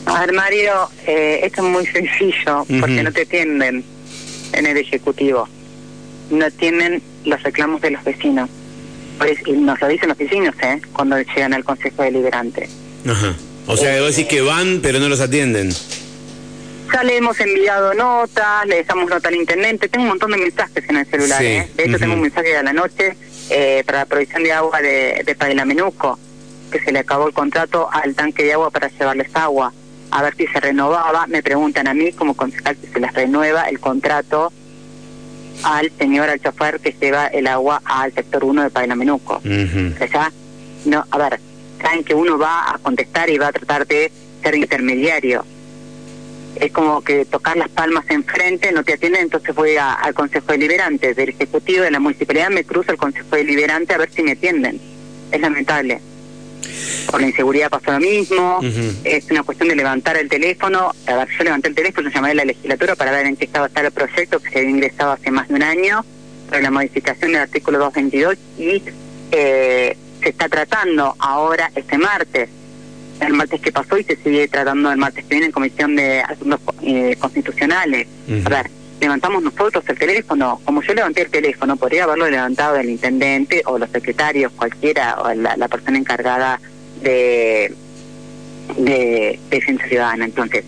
A 0.06 0.22
ver, 0.22 0.34
Mario, 0.34 0.90
eh, 1.06 1.42
esto 1.44 1.66
es 1.66 1.68
muy 1.68 1.86
sencillo, 1.86 2.66
porque 2.80 3.04
no 3.04 3.12
te 3.12 3.22
atienden 3.24 3.84
en 4.54 4.66
el 4.66 4.78
Ejecutivo. 4.78 5.48
No 6.30 6.46
atienden 6.46 7.02
los 7.26 7.44
reclamos 7.44 7.82
de 7.82 7.92
los 7.92 8.04
vecinos. 8.04 8.50
Y 9.46 9.52
nos 9.52 9.80
lo 9.80 9.88
dicen 9.88 10.10
los 10.10 10.18
vecinos, 10.18 10.56
¿eh? 10.64 10.82
Cuando 10.94 11.20
llegan 11.20 11.54
al 11.54 11.64
Consejo 11.64 12.02
Deliberante. 12.02 12.68
Ajá. 13.08 13.36
O 13.68 13.78
sea, 13.78 14.02
vos 14.02 14.16
decís 14.16 14.28
que 14.28 14.42
van, 14.42 14.80
pero 14.82 15.00
no 15.00 15.10
los 15.10 15.20
atienden. 15.20 15.72
Ya 16.94 17.04
le 17.04 17.18
hemos 17.18 17.40
enviado 17.40 17.94
notas, 17.94 18.66
le 18.66 18.78
dejamos 18.78 19.10
nota 19.10 19.30
al 19.30 19.36
intendente, 19.36 19.88
tengo 19.88 20.04
un 20.04 20.10
montón 20.10 20.32
de 20.32 20.38
mensajes 20.38 20.84
en 20.90 20.98
el 20.98 21.06
celular, 21.06 21.44
¿eh? 21.44 21.70
de 21.76 21.84
hecho 21.86 21.98
tengo 21.98 22.16
un 22.16 22.22
mensaje 22.22 22.50
de 22.50 22.64
la 22.64 22.74
noche 22.74 23.16
eh, 23.50 23.84
para 23.86 24.00
la 24.00 24.06
provisión 24.06 24.44
de 24.44 24.52
agua 24.52 24.82
de, 24.82 25.24
de 25.26 25.66
Menuco, 25.66 26.20
que 26.72 26.80
se 26.82 26.92
le 26.92 27.00
acabó 27.00 27.28
el 27.28 27.34
contrato 27.34 27.90
al 27.92 28.14
tanque 28.14 28.44
de 28.44 28.54
agua 28.54 28.72
para 28.72 28.90
llevarles 28.90 29.34
agua, 29.36 29.74
a 30.12 30.22
ver 30.22 30.36
si 30.36 30.48
se 30.48 30.60
renovaba, 30.60 31.28
me 31.28 31.42
preguntan 31.42 31.88
a 31.88 31.94
mí 31.94 32.12
como 32.12 32.36
concejal 32.36 32.78
si 32.82 32.88
se 32.88 33.00
les 33.00 33.14
renueva 33.14 33.70
el 33.70 33.80
contrato 33.80 34.52
al 35.64 35.92
señor, 35.98 36.30
al 36.30 36.42
chofer 36.42 36.80
que 36.80 36.96
lleva 37.00 37.28
el 37.28 37.48
agua 37.48 37.82
al 37.86 38.14
sector 38.14 38.44
1 38.44 38.64
de 38.64 38.70
Pailamenuco. 38.70 39.42
Uh 39.46 39.94
O 40.04 40.08
sea, 40.08 40.32
no, 40.86 41.06
a 41.10 41.18
ver, 41.18 41.40
saben 41.82 42.04
que 42.04 42.14
uno 42.14 42.38
va 42.38 42.74
a 42.74 42.78
contestar 42.80 43.30
y 43.30 43.38
va 43.38 43.48
a 43.48 43.52
tratar 43.52 43.88
de 43.88 44.12
ser 44.44 44.56
intermediario 44.56 45.46
es 46.56 46.72
como 46.72 47.02
que 47.02 47.26
tocar 47.26 47.58
las 47.58 47.70
palmas 47.70 48.06
enfrente, 48.10 48.72
no 48.72 48.84
te 48.84 48.94
atienden, 48.94 49.24
entonces 49.24 49.56
voy 49.56 49.76
al 49.78 50.14
Consejo 50.14 50.48
Deliberante 50.48 51.14
del 51.14 51.30
Ejecutivo 51.30 51.84
de 51.84 51.92
la 51.92 52.00
Municipalidad, 52.00 52.50
me 52.50 52.64
cruzo 52.64 52.92
al 52.92 52.98
Consejo 52.98 53.36
Deliberante 53.36 53.94
a 53.94 53.98
ver 53.98 54.12
si 54.12 54.22
me 54.24 54.32
atienden. 54.32 54.80
Es 55.32 55.42
lamentable. 55.42 56.02
Por 57.10 57.22
la 57.22 57.28
inseguridad 57.28 57.70
pasó 57.70 57.92
lo 57.92 58.00
mismo, 58.00 58.60
es 59.04 59.32
una 59.32 59.44
cuestión 59.44 59.70
de 59.70 59.76
levantar 59.76 60.18
el 60.18 60.30
teléfono, 60.30 60.94
a 61.08 61.16
ver, 61.16 61.28
yo 61.38 61.44
levanté 61.44 61.70
el 61.70 61.76
teléfono, 61.76 62.10
llamé 62.10 62.32
a 62.32 62.34
la 62.36 62.46
legislatura 62.46 62.96
para 62.96 63.12
ver 63.12 63.26
en 63.26 63.36
qué 63.36 63.46
está 63.46 63.70
el 63.74 63.92
proyecto 63.92 64.40
que 64.40 64.50
se 64.50 64.60
había 64.60 64.70
ingresado 64.70 65.12
hace 65.14 65.32
más 65.32 65.48
de 65.48 65.56
un 65.56 65.64
año, 65.64 66.06
sobre 66.48 66.62
la 66.62 66.72
modificación 66.72 67.32
del 67.32 67.42
artículo 67.42 67.80
222 67.80 68.38
y 68.58 68.84
eh, 69.32 69.98
se 70.22 70.30
está 70.30 70.48
tratando 70.50 71.16
ahora 71.18 71.72
este 71.76 71.98
martes 71.98 72.50
el 73.28 73.34
martes 73.34 73.62
que 73.62 73.72
pasó 73.72 73.98
y 73.98 74.04
se 74.04 74.16
sigue 74.16 74.48
tratando 74.48 74.92
el 74.92 74.98
martes 74.98 75.24
que 75.24 75.30
viene 75.30 75.48
en 75.48 75.52
Comisión 75.52 75.96
de 75.96 76.22
Asuntos 76.22 76.60
eh, 76.82 77.16
Constitucionales. 77.20 78.08
A 78.46 78.50
ver, 78.50 78.70
levantamos 79.00 79.44
nosotros 79.44 79.84
el 79.88 79.98
teléfono, 79.98 80.60
como 80.66 80.82
yo 80.82 80.94
levanté 80.94 81.22
el 81.22 81.30
teléfono, 81.30 81.78
podría 81.78 82.06
haberlo 82.06 82.30
levantado 82.30 82.78
el 82.78 82.90
intendente 82.90 83.62
o 83.66 83.78
los 83.78 83.90
secretarios, 83.90 84.52
cualquiera, 84.54 85.20
o 85.22 85.34
la, 85.34 85.68
persona 85.68 85.98
encargada 85.98 86.60
de, 87.02 87.74
de, 88.78 89.40
defensa 89.50 89.88
ciudadana. 89.88 90.26
Entonces, 90.26 90.66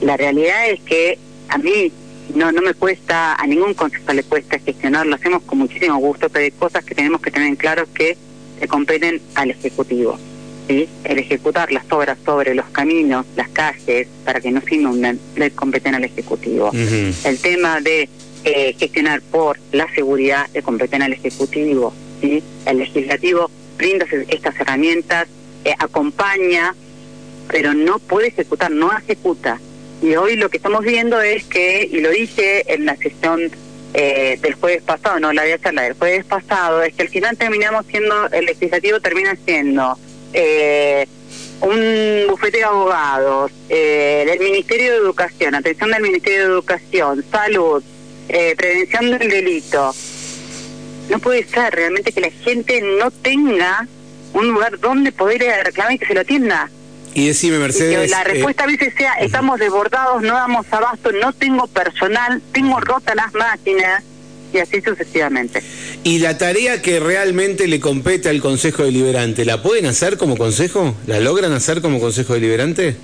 la 0.00 0.16
realidad 0.16 0.68
es 0.70 0.80
que 0.80 1.18
a 1.48 1.58
mí 1.58 1.92
no 2.34 2.52
no 2.52 2.62
me 2.62 2.74
cuesta, 2.74 3.34
a 3.34 3.46
ningún 3.46 3.74
consejo 3.74 4.12
le 4.12 4.22
cuesta 4.22 4.58
gestionar, 4.58 5.06
lo 5.06 5.16
hacemos 5.16 5.42
con 5.42 5.58
muchísimo 5.58 5.96
gusto, 5.98 6.28
pero 6.28 6.44
hay 6.44 6.52
cosas 6.52 6.84
que 6.84 6.94
tenemos 6.94 7.20
que 7.20 7.30
tener 7.30 7.48
en 7.48 7.56
claro 7.56 7.86
que 7.92 8.16
se 8.60 8.68
competen 8.68 9.20
al 9.34 9.50
Ejecutivo 9.50 10.18
el 10.70 11.18
ejecutar 11.18 11.72
las 11.72 11.90
obras 11.90 12.16
sobre 12.24 12.54
los 12.54 12.66
caminos, 12.66 13.26
las 13.36 13.48
calles, 13.48 14.06
para 14.24 14.40
que 14.40 14.50
no 14.50 14.60
se 14.60 14.76
inunden, 14.76 15.18
le 15.36 15.50
competen 15.50 15.94
al 15.94 16.04
Ejecutivo. 16.04 16.70
El 16.72 17.38
tema 17.38 17.80
de 17.80 18.08
eh, 18.44 18.74
gestionar 18.78 19.20
por 19.20 19.58
la 19.72 19.92
seguridad 19.94 20.46
le 20.54 20.62
competen 20.62 21.02
al 21.02 21.12
Ejecutivo. 21.12 21.92
¿sí? 22.20 22.42
El 22.66 22.78
Legislativo 22.78 23.50
brinda 23.76 24.06
estas 24.28 24.58
herramientas, 24.60 25.26
eh, 25.64 25.74
acompaña, 25.78 26.74
pero 27.48 27.74
no 27.74 27.98
puede 27.98 28.28
ejecutar, 28.28 28.70
no 28.70 28.96
ejecuta. 28.96 29.60
Y 30.02 30.14
hoy 30.14 30.36
lo 30.36 30.48
que 30.48 30.58
estamos 30.58 30.82
viendo 30.84 31.20
es 31.20 31.44
que, 31.44 31.88
y 31.90 32.00
lo 32.00 32.10
dije 32.10 32.72
en 32.72 32.86
la 32.86 32.96
sesión 32.96 33.50
eh, 33.92 34.38
del 34.40 34.54
jueves 34.54 34.82
pasado, 34.82 35.18
no 35.18 35.32
la 35.32 35.42
voy 35.42 35.50
a 35.50 35.56
hacer 35.56 35.74
la 35.74 35.82
del 35.82 35.94
jueves 35.94 36.24
pasado, 36.24 36.82
es 36.82 36.94
que 36.94 37.02
al 37.02 37.08
final 37.08 37.36
terminamos 37.36 37.84
siendo, 37.86 38.30
el 38.30 38.44
legislativo 38.46 39.00
termina 39.00 39.36
siendo 39.44 39.98
eh, 40.32 41.06
un 41.60 42.26
bufete 42.28 42.58
de 42.58 42.64
abogados, 42.64 43.52
eh, 43.68 44.24
del 44.26 44.40
Ministerio 44.40 44.92
de 44.92 44.98
Educación, 44.98 45.54
atención 45.54 45.90
del 45.90 46.02
Ministerio 46.02 46.38
de 46.38 46.52
Educación, 46.52 47.24
salud, 47.30 47.82
eh, 48.28 48.54
prevención 48.56 49.10
del 49.10 49.28
delito. 49.28 49.94
No 51.08 51.18
puede 51.18 51.44
ser 51.46 51.74
realmente 51.74 52.12
que 52.12 52.20
la 52.20 52.30
gente 52.30 52.80
no 52.80 53.10
tenga 53.10 53.86
un 54.32 54.52
lugar 54.52 54.78
donde 54.78 55.12
poder 55.12 55.42
reclamar 55.64 55.92
y 55.92 55.98
que 55.98 56.06
se 56.06 56.14
lo 56.14 56.20
atienda. 56.20 56.70
Y 57.12 57.26
decime, 57.26 57.58
Mercedes. 57.58 58.08
la 58.08 58.22
respuesta 58.22 58.62
a 58.64 58.66
veces 58.68 58.94
sea, 58.96 59.14
estamos 59.14 59.58
desbordados, 59.58 60.22
no 60.22 60.34
damos 60.34 60.64
abasto, 60.72 61.10
no 61.10 61.32
tengo 61.32 61.66
personal, 61.66 62.40
tengo 62.52 62.78
rotas 62.78 63.16
las 63.16 63.34
máquinas 63.34 64.04
y 64.52 64.58
así 64.58 64.80
sucesivamente. 64.80 65.62
¿Y 66.04 66.18
la 66.18 66.38
tarea 66.38 66.82
que 66.82 67.00
realmente 67.00 67.66
le 67.66 67.80
compete 67.80 68.28
al 68.28 68.40
Consejo 68.40 68.84
Deliberante, 68.84 69.44
la 69.44 69.62
pueden 69.62 69.86
hacer 69.86 70.16
como 70.16 70.36
Consejo? 70.36 70.94
¿La 71.06 71.20
logran 71.20 71.52
hacer 71.52 71.80
como 71.80 72.00
Consejo 72.00 72.34
Deliberante? 72.34 72.96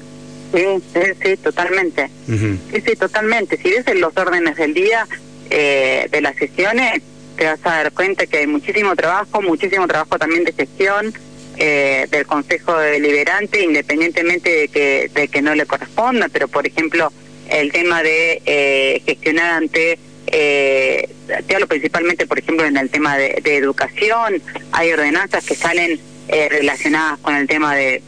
Sí, 0.55 0.65
sí, 0.95 1.00
sí, 1.23 1.37
totalmente. 1.37 2.09
Sí, 2.26 2.83
sí, 2.87 2.97
totalmente. 2.97 3.59
Si 3.59 3.71
ves 3.71 3.87
en 3.87 4.00
los 4.00 4.17
órdenes 4.17 4.57
del 4.57 4.75
día 4.75 5.07
eh, 5.50 6.09
de 6.11 6.21
las 6.21 6.37
sesiones, 6.37 7.03
te 7.37 7.45
vas 7.45 7.61
a 7.65 7.71
dar 7.71 7.93
cuenta 7.93 8.26
que 8.26 8.38
hay 8.38 8.47
muchísimo 8.47 8.97
trabajo, 8.97 9.43
muchísimo 9.43 9.87
trabajo 9.87 10.19
también 10.19 10.45
de 10.45 10.53
gestión 10.53 11.12
eh, 11.59 12.07
del 12.11 12.26
Consejo 12.26 12.76
Deliberante, 12.79 13.62
independientemente 13.62 14.50
de 14.50 14.69
que, 14.69 15.11
de 15.15 15.29
que 15.29 15.43
no 15.43 15.55
le 15.55 15.67
corresponda, 15.67 16.29
pero 16.33 16.49
por 16.49 16.67
ejemplo, 16.67 17.12
el 17.50 17.73
tema 17.73 18.03
de 18.03 18.43
eh, 18.45 19.03
gestionar 19.07 19.55
ante 19.55 19.99
eh, 20.26 21.09
te 21.47 21.54
hablo 21.54 21.66
principalmente, 21.66 22.26
por 22.26 22.38
ejemplo, 22.38 22.66
en 22.66 22.76
el 22.76 22.90
tema 22.90 23.16
de, 23.16 23.40
educación, 23.45 24.42
hay 24.73 24.92
ordenanzas 24.92 25.45
que 25.45 25.54
salen 25.54 26.00
eh, 26.28 26.49
relacionadas 26.50 27.18
con 27.21 27.35
el 27.35 27.47
tema 27.47 27.75
de, 27.75 28.02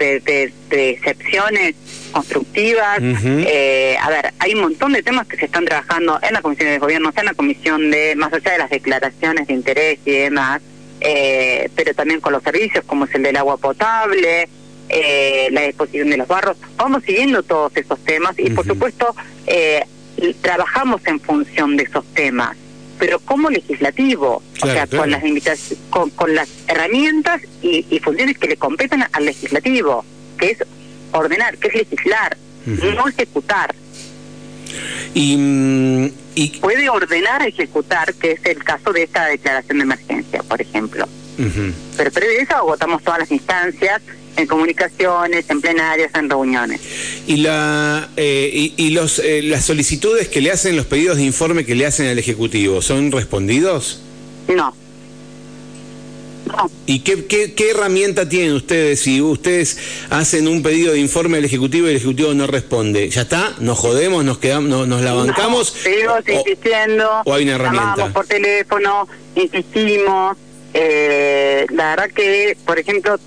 excepciones 0.71 1.75
constructivas. 2.13 2.99
eh, 3.01 3.97
a 4.01 4.11
ver, 4.11 4.33
hay 4.39 4.55
un 4.55 4.63
montón 4.63 4.93
de 4.93 5.03
temas 5.03 5.27
que 5.27 5.37
se 5.37 5.45
están 5.47 5.65
trabajando 5.65 6.19
en 6.23 6.33
la 6.33 6.43
Comisión 6.43 6.71
de 6.71 6.79
Gobierno, 6.79 7.13
en 7.17 7.25
la 7.25 7.35
Comisión 7.35 7.91
de, 7.91 8.15
más 8.17 8.33
allá 8.33 8.53
de 8.53 8.59
las 8.59 8.71
declaraciones 8.71 9.47
de 9.47 9.55
interés 9.55 9.99
y 10.05 10.13
demás, 10.13 10.61
eh, 11.01 11.71
pero 11.77 11.95
también 11.95 12.21
con 12.21 12.33
los 12.33 12.43
servicios 12.43 12.85
como 12.85 13.05
es 13.05 13.15
el 13.15 13.23
del 13.23 13.37
agua 13.37 13.57
potable, 13.57 14.49
eh, 14.89 15.49
la 15.51 15.63
disposición 15.63 16.11
de 16.11 16.17
los 16.17 16.29
barros. 16.29 16.57
Vamos 16.77 17.05
siguiendo 17.05 17.43
todos 17.43 17.77
esos 17.77 18.03
temas 18.05 18.39
y, 18.39 18.51
por 18.51 18.67
supuesto, 18.67 19.15
eh, 19.47 19.85
trabajamos 20.41 21.01
en 21.07 21.21
función 21.21 21.77
de 21.77 21.85
esos 21.85 22.05
temas, 22.15 22.57
pero 22.99 23.21
como 23.21 23.51
legislativo, 23.51 24.43
o 24.61 24.67
sea, 24.67 24.87
con 24.87 25.11
las 25.11 25.23
con, 25.91 26.11
con, 26.11 26.35
las 26.35 26.49
herramientas 26.67 27.43
y, 27.63 27.83
funciones 28.01 28.39
que 28.39 28.49
le 28.49 28.57
competen 28.57 29.05
al 29.13 29.25
legislativo, 29.25 30.05
que 30.39 30.51
es 30.51 30.65
ordenar, 31.13 31.57
que 31.59 31.69
es 31.69 31.75
legislar, 31.75 32.37
no 32.67 33.09
ejecutar. 33.09 33.75
Y, 35.15 35.37
mm, 35.37 36.13
y, 36.35 36.49
puede 36.61 36.89
ordenar 36.89 37.47
ejecutar, 37.47 38.15
que 38.15 38.33
es 38.33 38.45
el 38.45 38.63
caso 38.63 38.93
de 38.93 39.05
esta 39.05 39.27
declaración 39.27 39.79
de 39.79 39.85
emergencia, 39.85 40.43
por 40.43 40.61
ejemplo. 40.61 41.07
Pero 41.97 42.11
previo 42.11 42.37
de 42.37 42.43
eso 42.43 42.57
agotamos 42.57 43.03
todas 43.05 43.21
las 43.21 43.31
instancias 43.31 44.03
en 44.39 44.47
comunicaciones, 44.47 45.51
en 45.51 45.61
plenarias, 45.61 46.11
en 46.15 46.31
reuniones. 46.31 46.81
¿Y, 47.27 47.39
la, 47.39 48.09
eh, 48.17 48.73
y, 48.77 48.91
los, 48.91 49.19
eh, 49.19 49.43
las 49.43 49.65
solicitudes 49.65 50.29
que 50.29 50.41
le 50.41 50.53
hacen, 50.53 50.77
los 50.77 50.87
pedidos 50.87 51.17
de 51.17 51.25
informe 51.25 51.67
que 51.67 51.75
le 51.75 51.85
hacen 51.85 52.07
al 52.07 52.19
Ejecutivo, 52.19 52.81
son 52.81 53.11
respondidos? 53.11 54.01
No. 54.49 54.75
¿Y 56.87 57.01
qué, 57.01 57.27
qué, 57.27 57.71
herramienta 57.71 58.29
tienen 58.29 58.55
ustedes 58.55 59.01
si 59.01 59.21
ustedes 59.21 59.79
hacen 60.09 60.49
un 60.49 60.63
pedido 60.63 60.93
de 60.93 61.01
informe 61.01 61.39
al 61.39 61.45
Ejecutivo 61.45 61.87
y 61.89 61.91
el 61.91 61.97
Ejecutivo 61.97 62.33
no 62.33 62.47
responde? 62.47 63.11
¿Ya 63.11 63.23
está? 63.23 63.55
¿Nos 63.59 63.77
jodemos? 63.77 64.25
¿Nos 64.25 64.39
quedamos, 64.39 64.87
nos, 64.87 65.03
la 65.03 65.13
bancamos? 65.13 65.69
seguimos 65.69 66.27
insistiendo. 66.27 67.23
¿O 67.25 67.35
hay 67.35 67.43
una 67.43 67.57
herramienta? 67.57 67.91
Llamamos 67.97 68.13
por 68.13 68.27
teléfono, 68.27 69.09
insistimos. 69.35 70.37
Eh, 70.73 71.67
la 71.71 71.91
verdad 71.91 72.11
que, 72.15 72.57
por 72.65 72.79
ejemplo, 72.79 73.19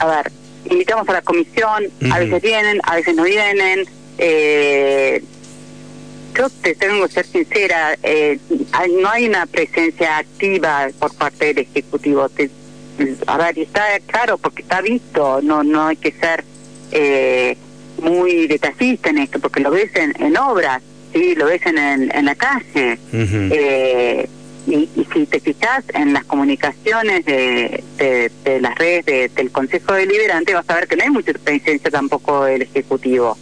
a 0.00 0.06
ver, 0.06 0.32
invitamos 0.64 1.08
a 1.08 1.12
la 1.12 1.22
comisión, 1.22 1.84
a 2.10 2.18
veces 2.18 2.42
vienen, 2.42 2.80
a 2.84 2.96
veces 2.96 3.14
no 3.14 3.22
vienen. 3.24 3.84
Eh, 4.18 5.22
yo 6.34 6.48
te 6.48 6.74
tengo 6.74 7.06
que 7.06 7.12
ser 7.12 7.26
sincera, 7.26 7.96
eh, 8.02 8.38
no 9.00 9.10
hay 9.10 9.26
una 9.26 9.44
presencia 9.46 10.18
activa 10.18 10.88
por 10.98 11.14
parte 11.14 11.46
del 11.52 11.58
Ejecutivo. 11.58 12.22
a 13.26 13.36
ver, 13.36 13.58
está 13.58 14.00
claro 14.06 14.38
porque 14.38 14.62
está 14.62 14.80
visto, 14.80 15.40
no 15.42 15.62
no 15.62 15.86
hay 15.88 15.96
que 15.96 16.12
ser 16.12 16.44
eh, 16.92 17.56
muy 18.00 18.46
detallista 18.46 19.10
en 19.10 19.18
esto, 19.18 19.38
porque 19.38 19.60
lo 19.60 19.70
ves 19.70 19.94
en, 19.96 20.14
en 20.22 20.36
obras, 20.38 20.80
sí, 21.12 21.34
lo 21.34 21.44
ves 21.46 21.60
en, 21.66 21.78
en, 21.78 22.24
la 22.24 22.34
calle. 22.34 22.98
eh, 23.12 24.28
y, 24.66 24.88
si 25.12 25.26
te 25.26 25.40
fijas 25.40 25.84
en 25.94 26.12
las 26.12 26.24
comunicaciones 26.24 27.24
de, 27.24 27.82
de, 27.96 28.60
las 28.60 28.76
redes 28.76 29.34
del 29.34 29.50
Consejo 29.50 29.94
Deliberante, 29.94 30.54
vas 30.54 30.68
a 30.68 30.74
ver 30.74 30.88
que 30.88 30.96
no 30.96 31.04
hay 31.04 31.10
mucha 31.10 31.32
presencia 31.32 31.90
tampoco 31.90 32.44
del 32.44 32.62
Ejecutivo. 32.62 33.36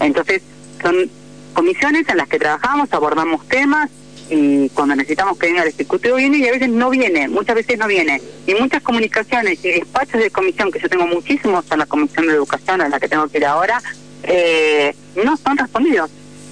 Entonces, 0.00 0.42
son 0.82 1.10
comisiones 1.54 2.08
en 2.08 2.16
las 2.16 2.28
que 2.28 2.38
trabajamos, 2.38 2.92
abordamos 2.92 3.46
temas 3.48 3.90
y 4.30 4.68
cuando 4.70 4.96
necesitamos 4.96 5.38
que 5.38 5.48
venga 5.48 5.62
el 5.62 5.68
Ejecutivo 5.68 6.16
viene 6.16 6.38
y 6.38 6.48
a 6.48 6.52
veces 6.52 6.68
no 6.68 6.90
viene, 6.90 7.28
muchas 7.28 7.54
veces 7.54 7.78
no 7.78 7.86
viene. 7.86 8.20
Y 8.46 8.54
muchas 8.54 8.82
comunicaciones 8.82 9.64
y 9.64 9.70
despachos 9.70 10.20
de 10.20 10.30
comisión, 10.30 10.70
que 10.70 10.80
yo 10.80 10.88
tengo 10.88 11.06
muchísimos 11.06 11.64
en 11.70 11.78
la 11.78 11.86
Comisión 11.86 12.26
de 12.26 12.32
Educación, 12.32 12.80
en 12.80 12.90
la 12.90 12.98
que 13.00 13.08
tengo 13.08 13.28
que 13.28 13.38
ir 13.38 13.46
ahora, 13.46 13.80
eh, 14.22 14.94
no 15.22 15.36
son 15.36 15.56
respondidos, 15.56 16.10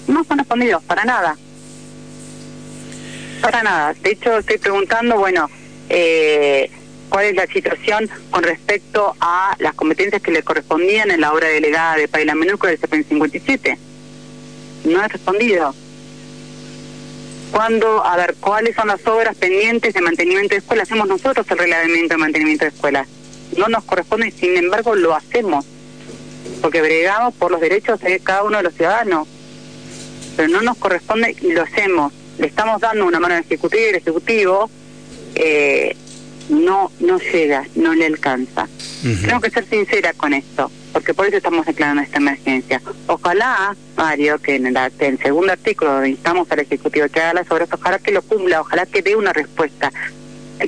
no 0.09 0.25
son 0.25 0.39
respondidos 0.39 0.83
para 0.85 1.05
nada. 1.05 1.37
Para 3.41 3.63
nada. 3.63 3.95
De 3.95 4.11
hecho, 4.11 4.39
estoy 4.39 4.59
preguntando, 4.59 5.19
bueno, 5.19 5.49
eh, 5.89 6.71
cuál 7.09 7.27
es 7.27 7.35
la 7.35 7.47
situación 7.47 8.09
con 8.31 8.43
respecto 8.43 9.15
a 9.21 9.57
las 9.59 9.75
competencias 9.75 10.21
que 10.21 10.31
le 10.31 10.43
correspondían 10.43 11.11
en 11.11 11.21
la 11.21 11.33
obra 11.33 11.49
delegada 11.49 11.97
de 11.97 12.09
Paila 12.09 12.35
Menuco 12.35 12.67
del 12.67 12.79
CPN 12.79 13.05
57. 13.05 13.79
No 14.85 15.05
he 15.05 15.09
respondido. 15.09 15.75
¿Cuándo, 17.51 18.05
a 18.05 18.17
ver, 18.17 18.37
cuáles 18.41 18.77
son 18.77 18.89
las 18.89 19.05
obras 19.07 19.37
pendientes 19.37 19.95
de 19.95 20.01
mantenimiento 20.01 20.55
de 20.55 20.59
escuelas? 20.59 20.89
Hacemos 20.89 21.09
nosotros 21.09 21.47
el 21.51 21.59
reglamento 21.59 22.15
de 22.15 22.19
mantenimiento 22.19 22.65
de 22.65 22.71
escuelas. 22.71 23.09
No 23.57 23.69
nos 23.69 23.85
corresponde, 23.85 24.31
sin 24.31 24.57
embargo, 24.57 24.95
lo 24.95 25.15
hacemos. 25.15 25.65
Porque 26.63 26.81
bregamos 26.81 27.35
por 27.35 27.51
los 27.51 27.61
derechos 27.61 28.01
de 28.01 28.21
cada 28.21 28.45
uno 28.45 28.59
de 28.59 28.63
los 28.65 28.75
ciudadanos. 28.75 29.27
Pero 30.37 30.49
no 30.49 30.63
nos 30.63 30.77
corresponde 30.77 31.37
y 31.41 31.53
lo 31.53 31.63
hacemos 31.63 32.13
le 32.39 32.47
estamos 32.47 32.81
dando 32.81 33.07
una 33.07 33.21
mano 33.21 33.35
al 33.35 33.41
Ejecutivo 33.41 33.83
y 33.83 33.89
el 33.89 33.95
Ejecutivo 33.97 34.71
eh, 35.35 35.97
no, 36.49 36.91
no 37.01 37.19
llega, 37.19 37.67
no 37.77 37.95
le 37.95 38.07
alcanza. 38.07 38.69
Tengo 39.03 39.41
que 39.41 39.51
ser 39.51 39.65
sincera 39.67 40.13
con 40.13 40.35
esto, 40.35 40.71
porque 40.93 41.15
por 41.15 41.27
eso 41.27 41.39
estamos 41.39 41.65
declarando 41.65 42.03
esta 42.03 42.19
emergencia. 42.19 42.83
Ojalá, 43.07 43.75
Mario, 43.97 44.39
que 44.39 44.57
en, 44.57 44.67
el 44.67 45.19
segundo 45.23 45.53
artículo 45.53 45.93
donde 45.93 46.11
instamos 46.11 46.51
al 46.51 46.61
Ejecutivo 46.61 47.09
que 47.09 47.21
haga 47.21 47.35
las 47.35 47.51
obras, 47.51 47.69
ojalá 47.73 47.99
que 47.99 48.13
lo 48.13 48.21
cumpla, 48.21 48.61
ojalá 48.61 48.85
que 48.85 49.01
dé 49.01 49.17
una 49.17 49.33
respuesta. 49.33 49.91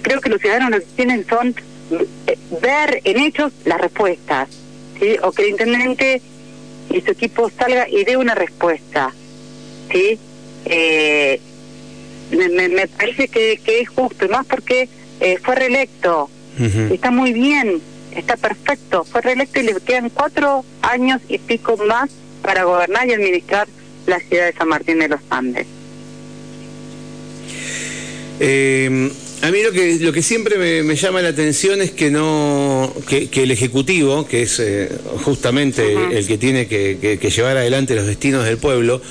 Creo 0.03 0.21
que 0.21 0.31
los 0.31 0.41
ciudadanos 0.41 0.71
lo 0.71 0.79
que 0.79 0.87
tienen 0.97 1.27
son 1.29 1.55
eh, 2.27 2.39
ver 2.63 3.03
en 3.05 3.19
hechos 3.19 3.53
las 3.67 3.81
respuestas, 3.81 4.49
¿sí? 4.99 5.17
o 5.23 5.33
que 5.33 5.43
el 5.43 5.51
intendente 5.51 6.23
y 6.89 7.01
su 7.03 7.11
equipo 7.11 7.51
salga 7.51 7.87
y 7.89 8.05
dé 8.05 8.17
una 8.17 8.35
respuesta. 8.35 9.13
¿sí? 9.91 10.19
Eh, 10.65 11.41
me, 12.33 12.69
me, 12.69 12.87
parece 12.89 13.29
que, 13.29 13.61
que, 13.63 13.81
es 13.81 13.89
justo, 13.89 14.25
y 14.25 14.29
más 14.29 14.47
porque 14.47 14.89
eh, 15.21 15.39
fue 15.43 15.55
reelecto. 15.55 16.29
Está 16.91 17.11
muy 17.11 17.33
bien, 17.33 17.81
está 18.15 18.37
perfecto. 18.37 19.05
Fue 19.05 19.23
reelecto 19.23 19.59
y 19.59 19.65
le 19.65 19.75
quedan 19.81 20.11
cuatro 20.11 20.65
años 20.83 21.21
y 21.29 21.39
pico 21.39 21.77
más 21.79 22.11
para 22.43 22.65
gobernar 22.65 23.09
y 23.09 23.15
administrar 23.15 23.67
la 24.07 24.21
ciudad 24.21 24.47
de 24.47 24.53
San 24.53 24.69
Martín 24.69 24.99
de 24.99 25.09
los 25.09 25.21
Andes. 25.31 25.67
Eh, 28.39 29.11
a 29.43 29.51
mí 29.51 29.63
lo 29.63 29.73
que, 29.73 29.99
lo 29.99 30.13
que 30.13 30.23
siempre 30.23 30.83
me, 30.83 30.95
llama 30.95 31.21
la 31.21 31.31
atención 31.31 31.81
es 31.81 31.91
que 31.91 32.11
no 32.11 32.95
que, 33.09 33.29
el 33.35 33.51
Ejecutivo, 33.51 34.25
que 34.25 34.43
es 34.43 34.61
eh, 34.61 34.89
justamente 35.25 35.95
el 36.17 36.27
que 36.29 36.39
tiene 36.39 36.69
que, 36.69 37.19
que, 37.21 37.31
llevar 37.31 37.57
adelante 37.57 37.97
los 37.97 38.07
destinos 38.07 38.45
del 38.45 38.59
pueblo, 38.59 39.03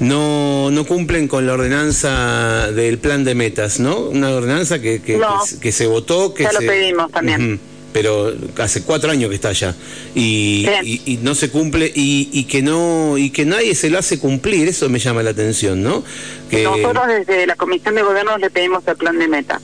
no, 0.00 0.70
no 0.70 0.84
cumplen 0.84 1.28
con 1.28 1.46
la 1.46 1.54
ordenanza 1.54 2.70
del 2.72 2.98
plan 2.98 3.24
de 3.24 3.34
metas, 3.34 3.80
¿no? 3.80 3.98
Una 4.00 4.30
ordenanza 4.30 4.80
que, 4.80 5.00
que, 5.00 5.20
que, 5.60 5.72
se 5.72 5.86
votó. 5.86 6.34
Que 6.34 6.44
ya 6.44 6.52
lo 6.52 6.60
pedimos 6.60 7.10
también. 7.10 7.60
pero 7.92 8.32
hace 8.58 8.82
cuatro 8.82 9.10
años 9.10 9.30
que 9.30 9.36
está 9.36 9.50
allá. 9.50 9.74
Y, 10.14 10.66
y, 10.82 11.18
no 11.22 11.34
se 11.34 11.50
cumple 11.50 11.90
y, 11.94 12.28
y, 12.32 12.44
que 12.44 12.62
no 12.62 13.16
y 13.18 13.30
que 13.30 13.44
nadie 13.44 13.74
se 13.74 13.90
lo 13.90 13.98
hace 13.98 14.18
cumplir 14.18 14.68
eso 14.68 14.88
me 14.88 14.98
llama 14.98 15.22
la 15.22 15.30
atención 15.30 15.82
no 15.82 16.04
que 16.50 16.62
nosotros 16.64 17.06
desde 17.06 17.46
la 17.46 17.56
comisión 17.56 17.94
de 17.94 18.02
gobierno 18.02 18.38
le 18.38 18.50
pedimos 18.50 18.86
el 18.86 18.96
plan 18.96 19.18
de 19.18 19.28
metas 19.28 19.62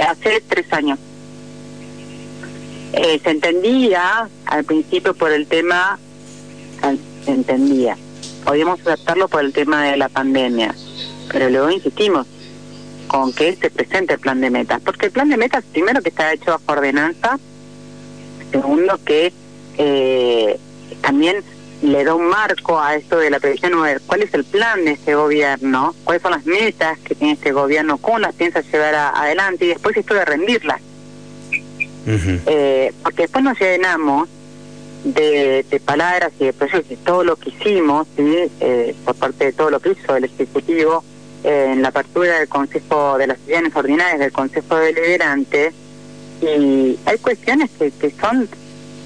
hace 0.00 0.42
tres 0.48 0.72
años. 0.72 0.98
Eh, 2.92 3.20
se 3.22 3.30
entendía 3.30 4.28
al 4.46 4.64
principio 4.64 5.14
por 5.14 5.32
el 5.32 5.46
tema 5.46 5.98
se 7.24 7.30
entendía 7.32 7.96
podíamos 8.46 8.80
adaptarlo 8.86 9.28
por 9.28 9.44
el 9.44 9.52
tema 9.52 9.84
de 9.84 9.96
la 9.96 10.08
pandemia, 10.08 10.74
pero 11.30 11.50
luego 11.50 11.70
insistimos 11.70 12.26
con 13.08 13.32
que 13.32 13.56
se 13.56 13.70
presente 13.70 14.14
el 14.14 14.20
plan 14.20 14.40
de 14.40 14.50
metas, 14.50 14.80
porque 14.84 15.06
el 15.06 15.12
plan 15.12 15.28
de 15.28 15.36
metas, 15.36 15.64
primero 15.72 16.00
que 16.00 16.08
está 16.10 16.32
hecho 16.32 16.52
bajo 16.52 16.62
ordenanza, 16.68 17.38
segundo 18.52 18.98
que 19.04 19.32
eh, 19.78 20.58
también 21.02 21.42
le 21.82 22.04
da 22.04 22.14
un 22.14 22.28
marco 22.28 22.80
a 22.80 22.94
esto 22.94 23.18
de 23.18 23.30
la 23.30 23.40
previsión, 23.40 23.72
cuál 24.06 24.22
es 24.22 24.32
el 24.32 24.44
plan 24.44 24.84
de 24.84 24.92
este 24.92 25.14
gobierno, 25.14 25.94
cuáles 26.04 26.22
son 26.22 26.30
las 26.30 26.46
metas 26.46 26.98
que 27.00 27.14
tiene 27.14 27.34
este 27.34 27.52
gobierno, 27.52 27.98
cómo 27.98 28.20
las 28.20 28.34
piensa 28.34 28.60
llevar 28.60 28.94
adelante 28.94 29.64
y 29.64 29.68
después 29.68 29.96
esto 29.96 30.14
de 30.14 30.24
rendirlas. 30.24 30.80
eh, 32.06 32.92
porque 33.02 33.22
después 33.22 33.42
nos 33.42 33.58
llenamos 33.58 34.28
de, 35.04 35.80
palabras 35.84 36.32
y 36.38 36.46
de 36.46 36.52
proyectos, 36.52 36.88
de 36.88 36.96
todo 36.96 37.24
lo 37.24 37.36
que 37.36 37.50
hicimos, 37.50 38.06
eh, 38.16 38.94
por 39.04 39.14
parte 39.14 39.46
de 39.46 39.52
todo 39.52 39.70
lo 39.70 39.80
que 39.80 39.90
hizo 39.92 40.16
el 40.16 40.24
Ejecutivo 40.24 41.04
eh, 41.44 41.70
en 41.72 41.82
la 41.82 41.88
apertura 41.88 42.38
del 42.38 42.48
Consejo 42.48 43.18
de 43.18 43.28
las 43.28 43.38
sesiones 43.38 43.74
ordinarias 43.74 44.18
del 44.18 44.32
Consejo 44.32 44.76
Deliberante, 44.76 45.72
y 46.40 46.98
hay 47.06 47.18
cuestiones 47.20 47.70
que, 47.78 47.90
que 47.92 48.10
son, 48.10 48.48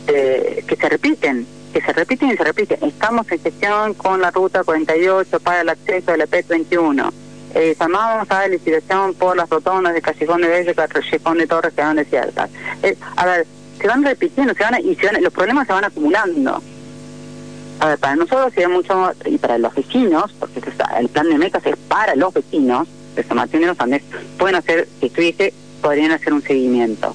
eh, 0.09 0.65
que 0.67 0.77
se 0.77 0.89
repiten, 0.89 1.47
que 1.73 1.81
se 1.81 1.93
repiten 1.93 2.31
y 2.31 2.37
se 2.37 2.45
repiten. 2.45 2.79
Estamos 2.83 3.31
en 3.31 3.43
sesión 3.43 3.95
con 3.95 4.21
la 4.21 4.31
ruta 4.31 4.65
48 4.65 5.41
para 5.41 5.61
el 5.61 5.69
acceso 5.69 6.13
de 6.13 6.19
la 6.19 6.27
PET-21. 6.27 7.13
Eh, 7.55 7.77
llamamos 7.79 8.31
a 8.31 8.41
la 8.41 8.49
licitación 8.49 9.15
por 9.15 9.37
las 9.37 9.49
rotondas 9.49 9.93
de 9.95 10.03
Callejón 10.03 10.43
de 10.43 10.49
Bello 10.49 10.71
y 10.71 10.75
Callejón 10.75 11.39
de 11.39 11.47
Torres 11.47 11.73
que 11.75 11.83
van 11.83 11.97
desiertas. 11.97 12.51
Eh, 12.83 12.97
a 13.17 13.27
ver, 13.27 13.47
se 13.81 13.89
van 13.89 14.05
repitiendo 14.05 14.55
se 14.55 14.63
van, 14.63 14.81
y 14.81 14.97
los 15.23 15.33
problemas 15.33 15.67
se 15.67 15.73
van 15.73 15.85
acumulando. 15.85 16.63
A 17.81 17.89
ver, 17.89 17.99
para 17.99 18.17
nosotros 18.17 18.53
sería 18.53 18.69
mucho, 18.69 19.11
y 19.25 19.39
para 19.39 19.59
los 19.59 19.75
vecinos, 19.75 20.35
porque 20.39 20.61
el 20.99 21.09
plan 21.09 21.29
de 21.29 21.39
metas 21.39 21.65
es 21.65 21.77
para 21.89 22.15
los 22.15 22.35
vecinos 22.35 22.87
de 23.17 23.23
San 23.25 23.39
Martín 23.39 23.61
de 23.61 23.69
los 23.69 23.81
Andes, 23.81 24.03
pueden 24.39 24.57
hacer, 24.57 24.87
si 25.01 25.07
estuviese, 25.07 25.55
podrían 25.81 26.13
hacer 26.13 26.33
un 26.33 26.43
seguimiento. 26.43 27.15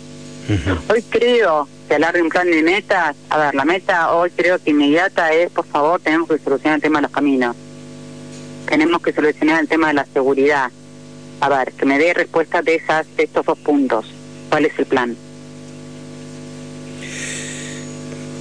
Hoy 0.90 1.04
creo 1.04 1.68
que 1.88 1.96
hablar 1.96 2.14
de 2.14 2.22
un 2.22 2.30
plan 2.30 2.50
de 2.50 2.64
metas, 2.64 3.16
a 3.30 3.38
ver, 3.38 3.56
la 3.56 3.66
meta 3.66 4.14
hoy 4.14 4.32
creo 4.32 4.60
que 4.60 4.72
inmediata 4.72 5.32
es, 5.34 5.52
por 5.52 5.66
favor, 5.66 6.00
tenemos 6.02 6.30
que 6.30 6.40
solucionar 6.40 6.78
el 6.78 6.82
tema 6.82 7.00
de 7.00 7.04
los 7.04 7.12
caminos. 7.12 7.56
Tenemos 8.68 9.02
que 9.02 9.14
solucionar 9.14 9.62
el 9.62 9.68
tema 9.68 9.88
de 9.88 9.94
la 9.94 10.06
seguridad. 10.06 10.72
A 11.42 11.50
ver, 11.50 11.74
que 11.74 11.86
me 11.86 12.00
dé 12.00 12.14
respuesta 12.14 12.62
de, 12.62 12.76
esas, 12.76 13.06
de 13.16 13.24
estos 13.24 13.46
dos 13.46 13.58
puntos. 13.60 14.12
¿Cuál 14.50 14.66
es 14.66 14.78
el 14.80 14.86
plan? 14.86 15.16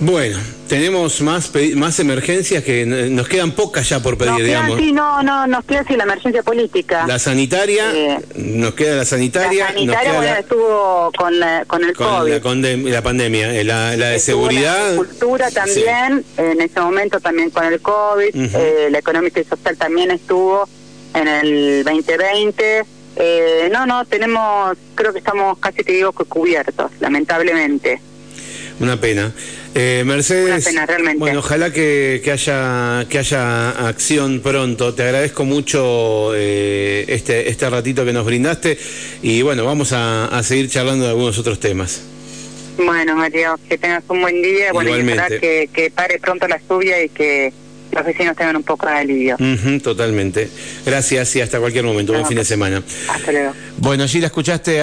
Bueno, 0.01 0.39
tenemos 0.69 1.21
más 1.21 1.53
más 1.77 1.99
emergencias 2.01 2.65
que 2.65 2.85
nos 2.85 3.29
quedan 3.29 3.53
pocas 3.53 3.89
ya 3.89 4.01
por 4.01 4.19
pedir, 4.19 4.45
digamos. 4.45 4.79
Sí, 4.79 4.93
no, 4.93 5.23
no, 5.23 5.47
nos 5.47 5.65
queda 5.65 5.81
así 5.81 5.97
la 5.97 6.03
emergencia 6.03 6.43
política. 6.43 7.07
La 7.07 7.19
sanitaria, 7.19 7.91
eh, 7.95 8.19
nos 8.35 8.75
queda 8.75 8.97
la 8.97 9.05
sanitaria. 9.05 9.67
La 9.67 9.73
sanitaria, 9.73 10.13
bueno, 10.15 10.35
estuvo 10.35 11.13
con, 11.17 11.35
con 11.69 11.85
el 11.85 11.95
con 11.95 12.61
La, 12.63 12.77
la 12.77 13.03
pandemia, 13.03 13.55
eh, 13.55 13.65
la, 13.65 13.97
la 13.97 14.09
de 14.11 14.19
seguridad. 14.19 14.91
La 14.91 14.97
cultura 14.97 15.51
también, 15.51 16.25
en 16.37 16.61
ese 16.61 16.81
momento 16.81 17.21
también 17.21 17.51
con 17.51 17.65
el 17.65 17.81
COVID. 17.81 18.35
eh, 18.35 18.89
la 18.91 18.99
económica 18.99 19.41
y 19.41 19.45
social 19.45 19.77
también 19.77 20.11
estuvo 20.11 20.69
en 21.15 21.29
el 21.29 21.85
2020. 21.85 22.85
Eh, 23.17 23.69
no, 23.73 23.87
no, 23.87 24.05
tenemos, 24.07 24.77
creo 24.97 25.13
que 25.13 25.21
estamos 25.21 25.57
casi 25.59 25.85
te 25.85 25.93
digo 25.93 26.13
que 26.13 26.25
cubiertos, 26.25 26.91
lamentablemente. 27.01 28.01
Una 28.81 29.01
pena. 29.01 29.33
Eh, 29.76 30.04
Mercedes, 30.07 30.73
bueno, 31.16 31.40
ojalá 31.40 31.73
que, 31.73 32.23
haya 32.33 33.07
que 33.09 33.19
haya 33.19 33.88
acción 33.88 34.40
pronto. 34.40 34.95
Te 34.95 35.02
agradezco 35.02 35.45
mucho 35.45 36.33
eh, 36.35 37.04
este 37.09 37.49
este 37.49 37.69
ratito 37.69 38.04
que 38.04 38.12
nos 38.12 38.25
brindaste 38.25 38.78
y 39.21 39.43
bueno, 39.43 39.64
vamos 39.64 39.93
a, 39.93 40.40
seguir 40.45 40.71
charlando 40.71 41.04
de 41.07 41.11
algunos 41.11 41.37
otros 41.38 41.59
temas. 41.59 42.02
Bueno, 42.76 43.16
Mario, 43.16 43.59
que 43.69 43.76
tengas 43.76 44.04
un 44.09 44.21
buen 44.21 44.40
día. 44.43 44.73
Bueno, 44.73 44.97
y 44.97 45.40
que, 45.40 45.69
que 45.73 45.90
pare 45.90 46.21
pronto 46.21 46.47
la 46.47 46.61
lluvia 46.69 47.02
y 47.02 47.09
que 47.09 47.52
los 47.95 48.04
vecinos 48.04 48.37
tengan 48.37 48.57
un 48.57 48.62
poco 48.62 48.87
de 48.87 48.93
alivio. 48.93 49.37
totalmente. 49.83 50.49
Gracias 50.85 51.37
y 51.37 51.40
hasta 51.40 51.61
cualquier 51.61 51.85
momento. 51.85 52.12
buen 52.12 52.26
fin 52.26 52.37
de 52.37 52.45
semana. 52.45 52.83
Hasta 53.09 53.33
luego. 53.33 53.52
Bueno, 53.78 54.04
allí 54.04 54.21
la 54.21 54.26
escuchaste 54.26 54.81
a 54.81 54.83